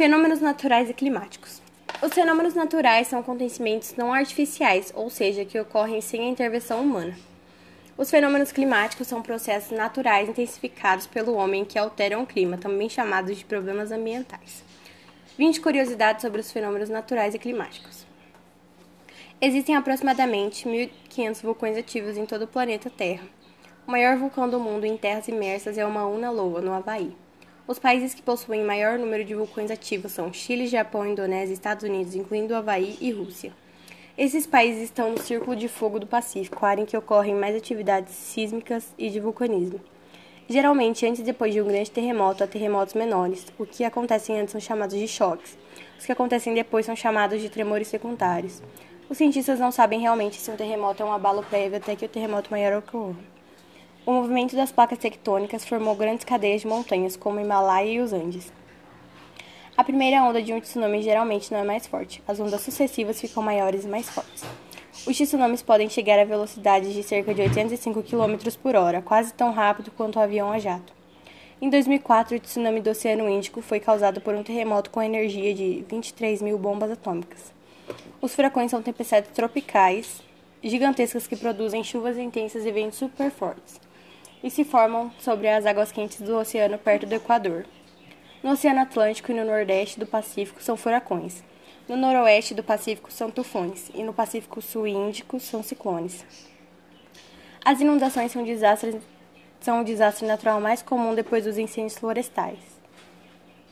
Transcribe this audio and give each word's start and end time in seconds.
Fenômenos 0.00 0.40
naturais 0.40 0.88
e 0.88 0.94
climáticos. 0.94 1.60
Os 2.00 2.14
fenômenos 2.14 2.54
naturais 2.54 3.06
são 3.06 3.18
acontecimentos 3.18 3.94
não 3.98 4.14
artificiais, 4.14 4.90
ou 4.96 5.10
seja, 5.10 5.44
que 5.44 5.60
ocorrem 5.60 6.00
sem 6.00 6.22
a 6.22 6.30
intervenção 6.30 6.80
humana. 6.80 7.14
Os 7.98 8.10
fenômenos 8.10 8.50
climáticos 8.50 9.08
são 9.08 9.20
processos 9.20 9.76
naturais 9.76 10.26
intensificados 10.26 11.06
pelo 11.06 11.34
homem 11.34 11.66
que 11.66 11.78
alteram 11.78 12.22
o 12.22 12.26
clima, 12.26 12.56
também 12.56 12.88
chamados 12.88 13.36
de 13.36 13.44
problemas 13.44 13.92
ambientais. 13.92 14.64
20 15.36 15.60
curiosidades 15.60 16.22
sobre 16.22 16.40
os 16.40 16.50
fenômenos 16.50 16.88
naturais 16.88 17.34
e 17.34 17.38
climáticos. 17.38 18.06
Existem 19.38 19.76
aproximadamente 19.76 20.66
1.500 20.66 21.42
vulcões 21.42 21.76
ativos 21.76 22.16
em 22.16 22.24
todo 22.24 22.44
o 22.44 22.48
planeta 22.48 22.88
Terra. 22.88 23.28
O 23.86 23.90
maior 23.90 24.16
vulcão 24.16 24.48
do 24.48 24.58
mundo 24.58 24.86
em 24.86 24.96
terras 24.96 25.28
imersas 25.28 25.76
é 25.76 25.84
o 25.84 25.90
Mauna 25.90 26.30
Loa, 26.30 26.62
no 26.62 26.72
Havaí. 26.72 27.14
Os 27.70 27.78
países 27.78 28.12
que 28.12 28.20
possuem 28.20 28.64
maior 28.64 28.98
número 28.98 29.24
de 29.24 29.32
vulcões 29.32 29.70
ativos 29.70 30.10
são 30.10 30.32
Chile, 30.32 30.66
Japão, 30.66 31.06
Indonésia, 31.06 31.54
Estados 31.54 31.84
Unidos, 31.84 32.16
incluindo 32.16 32.52
Havaí 32.52 32.98
e 33.00 33.12
Rússia. 33.12 33.52
Esses 34.18 34.44
países 34.44 34.82
estão 34.82 35.12
no 35.12 35.20
Círculo 35.20 35.54
de 35.54 35.68
Fogo 35.68 36.00
do 36.00 36.06
Pacífico, 36.08 36.66
área 36.66 36.82
em 36.82 36.84
que 36.84 36.96
ocorrem 36.96 37.32
mais 37.32 37.54
atividades 37.54 38.12
sísmicas 38.12 38.92
e 38.98 39.08
de 39.08 39.20
vulcanismo. 39.20 39.80
Geralmente, 40.48 41.06
antes 41.06 41.20
e 41.20 41.22
depois 41.22 41.54
de 41.54 41.62
um 41.62 41.68
grande 41.68 41.92
terremoto, 41.92 42.42
há 42.42 42.46
terremotos 42.48 42.94
menores. 42.94 43.46
O 43.56 43.64
que 43.64 43.84
acontecem 43.84 44.40
antes 44.40 44.50
são 44.50 44.60
chamados 44.60 44.98
de 44.98 45.06
choques. 45.06 45.56
Os 45.96 46.04
que 46.04 46.10
acontecem 46.10 46.52
depois 46.52 46.84
são 46.84 46.96
chamados 46.96 47.40
de 47.40 47.48
tremores 47.48 47.86
secundários. 47.86 48.60
Os 49.08 49.16
cientistas 49.16 49.60
não 49.60 49.70
sabem 49.70 50.00
realmente 50.00 50.40
se 50.40 50.50
um 50.50 50.56
terremoto 50.56 51.04
é 51.04 51.06
um 51.06 51.12
abalo 51.12 51.44
prévio 51.44 51.76
até 51.76 51.94
que 51.94 52.04
o 52.04 52.08
terremoto 52.08 52.50
maior 52.50 52.78
ocorra. 52.78 53.39
O 54.10 54.12
movimento 54.12 54.56
das 54.56 54.72
placas 54.72 54.98
tectônicas 54.98 55.64
formou 55.64 55.94
grandes 55.94 56.24
cadeias 56.24 56.62
de 56.62 56.66
montanhas, 56.66 57.14
como 57.14 57.38
o 57.38 57.40
Himalaia 57.40 57.92
e 57.92 58.00
os 58.00 58.12
Andes. 58.12 58.52
A 59.76 59.84
primeira 59.84 60.24
onda 60.24 60.42
de 60.42 60.52
um 60.52 60.60
tsunami 60.60 61.00
geralmente 61.00 61.52
não 61.52 61.60
é 61.60 61.62
mais 61.62 61.86
forte, 61.86 62.20
as 62.26 62.40
ondas 62.40 62.60
sucessivas 62.60 63.20
ficam 63.20 63.40
maiores 63.40 63.84
e 63.84 63.88
mais 63.88 64.10
fortes. 64.10 64.42
Os 65.06 65.16
tsunamis 65.16 65.62
podem 65.62 65.88
chegar 65.88 66.18
a 66.18 66.24
velocidades 66.24 66.92
de 66.92 67.04
cerca 67.04 67.32
de 67.32 67.42
805 67.42 68.02
km 68.02 68.50
por 68.60 68.74
hora, 68.74 69.00
quase 69.00 69.32
tão 69.32 69.52
rápido 69.52 69.92
quanto 69.92 70.16
o 70.16 70.22
avião 70.22 70.50
a 70.50 70.58
jato. 70.58 70.92
Em 71.62 71.70
2004, 71.70 72.36
o 72.36 72.40
tsunami 72.40 72.80
do 72.80 72.90
Oceano 72.90 73.30
Índico 73.30 73.62
foi 73.62 73.78
causado 73.78 74.20
por 74.20 74.34
um 74.34 74.42
terremoto 74.42 74.90
com 74.90 75.00
energia 75.00 75.54
de 75.54 75.84
23 75.88 76.42
mil 76.42 76.58
bombas 76.58 76.90
atômicas. 76.90 77.54
Os 78.20 78.34
furacões 78.34 78.72
são 78.72 78.82
tempestades 78.82 79.30
tropicais 79.30 80.20
gigantescas 80.64 81.28
que 81.28 81.36
produzem 81.36 81.84
chuvas 81.84 82.18
intensas 82.18 82.66
e 82.66 82.72
ventos 82.72 82.98
super 82.98 83.30
fortes 83.30 83.89
e 84.42 84.50
se 84.50 84.64
formam 84.64 85.10
sobre 85.18 85.48
as 85.48 85.66
águas 85.66 85.92
quentes 85.92 86.20
do 86.20 86.36
oceano 86.36 86.78
perto 86.78 87.06
do 87.06 87.14
Equador. 87.14 87.66
No 88.42 88.52
Oceano 88.52 88.80
Atlântico 88.80 89.30
e 89.30 89.34
no 89.34 89.44
Nordeste 89.44 90.00
do 90.00 90.06
Pacífico 90.06 90.62
são 90.62 90.76
furacões. 90.76 91.42
No 91.86 91.96
Noroeste 91.96 92.54
do 92.54 92.62
Pacífico 92.62 93.12
são 93.12 93.30
tufões 93.30 93.90
e 93.94 94.02
no 94.02 94.14
Pacífico 94.14 94.62
Sul 94.62 94.86
Índico 94.86 95.38
são 95.40 95.62
ciclones. 95.62 96.24
As 97.64 97.80
inundações 97.80 98.32
são, 98.32 98.42
desastres, 98.42 98.96
são 99.60 99.80
o 99.80 99.84
desastre 99.84 100.26
natural 100.26 100.60
mais 100.60 100.80
comum 100.80 101.14
depois 101.14 101.44
dos 101.44 101.58
incêndios 101.58 101.98
florestais. 101.98 102.58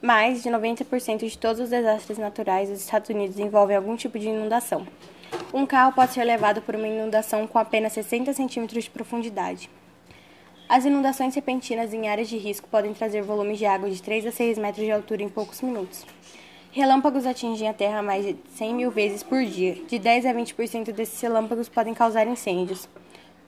Mais 0.00 0.42
de 0.42 0.50
90% 0.50 1.28
de 1.28 1.38
todos 1.38 1.60
os 1.60 1.70
desastres 1.70 2.18
naturais 2.18 2.68
dos 2.68 2.80
Estados 2.80 3.08
Unidos 3.10 3.38
envolvem 3.38 3.76
algum 3.76 3.96
tipo 3.96 4.18
de 4.18 4.28
inundação. 4.28 4.86
Um 5.52 5.66
carro 5.66 5.92
pode 5.92 6.12
ser 6.12 6.24
levado 6.24 6.62
por 6.62 6.76
uma 6.76 6.86
inundação 6.86 7.46
com 7.46 7.58
apenas 7.58 7.92
60 7.94 8.32
centímetros 8.32 8.84
de 8.84 8.90
profundidade. 8.90 9.70
As 10.72 10.86
inundações 10.86 11.34
repentinas 11.34 11.92
em 11.92 12.08
áreas 12.08 12.30
de 12.30 12.38
risco 12.38 12.66
podem 12.66 12.94
trazer 12.94 13.20
volumes 13.20 13.58
de 13.58 13.66
água 13.66 13.90
de 13.90 14.02
3 14.02 14.28
a 14.28 14.32
6 14.32 14.56
metros 14.56 14.86
de 14.86 14.90
altura 14.90 15.22
em 15.22 15.28
poucos 15.28 15.60
minutos. 15.60 16.06
Relâmpagos 16.70 17.26
atingem 17.26 17.68
a 17.68 17.74
Terra 17.74 18.00
mais 18.00 18.24
de 18.24 18.34
100 18.56 18.74
mil 18.74 18.90
vezes 18.90 19.22
por 19.22 19.44
dia. 19.44 19.74
De 19.86 19.98
10 19.98 20.24
a 20.24 20.32
20% 20.32 20.90
desses 20.90 21.20
relâmpagos 21.20 21.68
podem 21.68 21.92
causar 21.92 22.26
incêndios. 22.26 22.88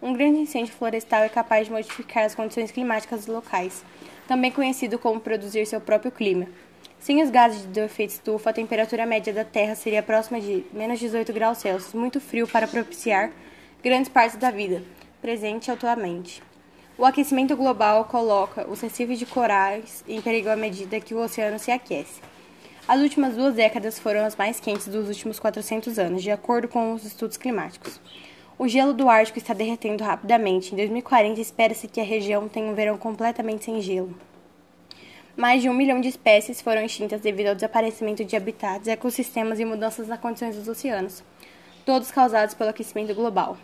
Um 0.02 0.12
grande 0.12 0.40
incêndio 0.40 0.74
florestal 0.74 1.22
é 1.22 1.30
capaz 1.30 1.66
de 1.66 1.72
modificar 1.72 2.24
as 2.24 2.34
condições 2.34 2.70
climáticas 2.70 3.26
locais, 3.26 3.82
também 4.28 4.50
conhecido 4.50 4.98
como 4.98 5.18
produzir 5.18 5.64
seu 5.64 5.80
próprio 5.80 6.12
clima. 6.12 6.46
Sem 6.98 7.22
os 7.22 7.30
gases 7.30 7.64
de 7.64 7.80
efeito 7.80 8.10
estufa, 8.10 8.50
a 8.50 8.52
temperatura 8.52 9.06
média 9.06 9.32
da 9.32 9.46
Terra 9.46 9.74
seria 9.74 10.02
próxima 10.02 10.42
de 10.42 10.62
menos 10.74 11.00
18 11.00 11.32
graus 11.32 11.56
Celsius, 11.56 11.94
muito 11.94 12.20
frio 12.20 12.46
para 12.46 12.68
propiciar 12.68 13.32
grandes 13.82 14.10
partes 14.10 14.36
da 14.36 14.50
vida, 14.50 14.82
presente 15.22 15.70
atualmente. 15.70 16.42
O 16.96 17.04
aquecimento 17.04 17.56
global 17.56 18.04
coloca 18.04 18.70
os 18.70 18.80
recifes 18.80 19.18
de 19.18 19.26
corais 19.26 20.04
em 20.06 20.20
perigo 20.20 20.48
à 20.48 20.54
medida 20.54 21.00
que 21.00 21.12
o 21.12 21.18
oceano 21.18 21.58
se 21.58 21.72
aquece. 21.72 22.20
As 22.86 23.00
últimas 23.00 23.34
duas 23.34 23.54
décadas 23.54 23.98
foram 23.98 24.24
as 24.24 24.36
mais 24.36 24.60
quentes 24.60 24.86
dos 24.86 25.08
últimos 25.08 25.40
400 25.40 25.98
anos, 25.98 26.22
de 26.22 26.30
acordo 26.30 26.68
com 26.68 26.92
os 26.92 27.04
estudos 27.04 27.36
climáticos. 27.36 28.00
O 28.56 28.68
gelo 28.68 28.92
do 28.92 29.08
Ártico 29.08 29.38
está 29.38 29.52
derretendo 29.52 30.04
rapidamente. 30.04 30.72
Em 30.72 30.76
2040, 30.76 31.40
espera-se 31.40 31.88
que 31.88 32.00
a 32.00 32.04
região 32.04 32.48
tenha 32.48 32.70
um 32.70 32.74
verão 32.74 32.96
completamente 32.96 33.64
sem 33.64 33.80
gelo. 33.80 34.14
Mais 35.36 35.62
de 35.62 35.68
um 35.68 35.74
milhão 35.74 36.00
de 36.00 36.06
espécies 36.06 36.62
foram 36.62 36.82
extintas 36.82 37.20
devido 37.20 37.48
ao 37.48 37.54
desaparecimento 37.56 38.24
de 38.24 38.36
habitats, 38.36 38.86
ecossistemas 38.86 39.58
e 39.58 39.64
mudanças 39.64 40.06
nas 40.06 40.20
condições 40.20 40.54
dos 40.54 40.68
oceanos, 40.68 41.24
todos 41.84 42.12
causados 42.12 42.54
pelo 42.54 42.70
aquecimento 42.70 43.12
global. 43.16 43.56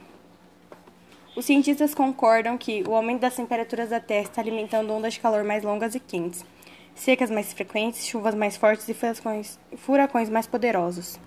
Os 1.36 1.44
cientistas 1.44 1.94
concordam 1.94 2.58
que 2.58 2.82
o 2.86 2.94
aumento 2.94 3.20
das 3.20 3.36
temperaturas 3.36 3.90
da 3.90 4.00
Terra 4.00 4.24
está 4.24 4.40
alimentando 4.42 4.92
ondas 4.92 5.14
de 5.14 5.20
calor 5.20 5.44
mais 5.44 5.62
longas 5.62 5.94
e 5.94 6.00
quentes, 6.00 6.44
secas 6.94 7.30
mais 7.30 7.52
frequentes, 7.52 8.04
chuvas 8.04 8.34
mais 8.34 8.56
fortes 8.56 8.88
e 8.88 8.94
furacões, 9.76 10.28
mais 10.28 10.46
poderosos. 10.46 11.18